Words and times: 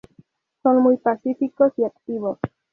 Son 0.63 0.81
muy 0.81 0.97
pacíficos 0.97 1.73
y 1.77 1.83
activos. 1.83 2.39